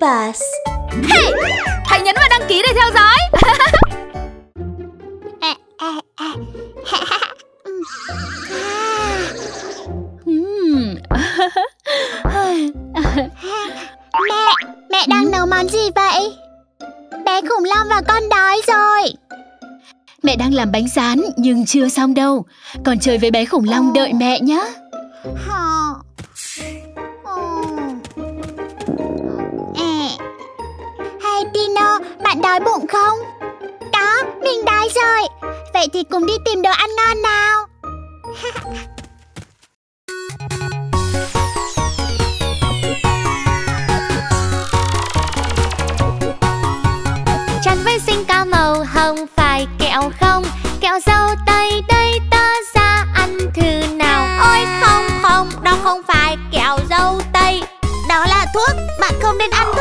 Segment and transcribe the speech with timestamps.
[0.00, 0.40] Bus.
[1.10, 1.32] Hey,
[1.84, 3.16] hãy nhấn vào đăng ký để theo dõi.
[14.28, 14.54] Mẹ,
[14.90, 16.32] mẹ đang nấu món gì vậy?
[17.24, 19.12] Bé khủng long và con đói rồi.
[20.22, 22.44] Mẹ đang làm bánh rán nhưng chưa xong đâu.
[22.84, 24.64] Còn chơi với bé khủng long đợi mẹ nhé
[32.32, 33.18] bạn đói bụng không?
[33.92, 35.50] Đó, mình đói rồi.
[35.74, 37.66] Vậy thì cùng đi tìm đồ ăn ngon nào.
[47.64, 50.44] Chắn với xinh cao màu hồng phải kẹo không?
[50.80, 54.26] Kẹo dâu tây đây tớ ra ăn thử nào.
[54.48, 57.62] Ôi không không, đó không phải kẹo dâu tây.
[58.08, 59.71] Đó là thuốc, bạn không nên ăn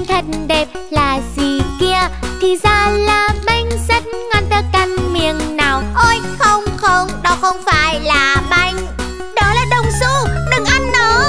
[0.00, 2.08] bánh thật đẹp là gì kia?
[2.40, 5.82] Thì ra là bánh rất ngon ta căn miệng nào.
[5.94, 8.76] Ôi không không, đó không phải là bánh.
[9.36, 11.22] Đó là đồng xu, đừng ăn nó.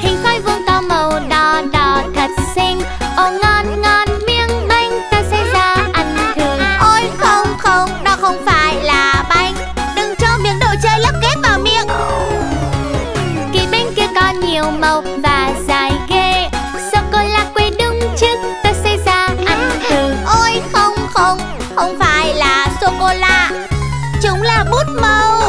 [0.00, 2.80] Hình khói vuông to màu đỏ đỏ thật xinh.
[3.16, 3.87] Ồ ngon ngon.
[14.58, 16.48] Nhiều màu và dài ghê
[16.92, 20.14] Sô-cô-la quay đúng trước ta sẽ ra ăn thử.
[20.26, 21.38] Ôi không không,
[21.76, 23.50] không phải là sô-cô-la.
[24.22, 25.40] Chúng là bút màu.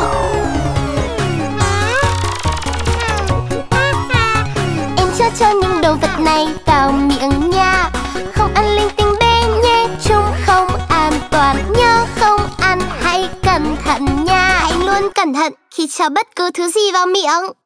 [4.98, 7.90] Em cho cho những đồ vật này vào miệng nha.
[8.36, 11.74] Không ăn linh tinh bé nhé Chúng không an toàn.
[11.78, 14.60] Nhớ không ăn hãy cẩn thận nha.
[14.62, 17.59] Hãy luôn cẩn thận khi cho bất cứ thứ gì vào miệng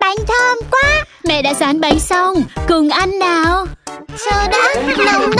[0.00, 1.04] Bánh thơm quá.
[1.24, 2.42] Mẹ đã dán bánh xong.
[2.68, 3.66] Cùng ăn nào.
[4.24, 4.74] Chờ đã,
[5.36, 5.39] đấy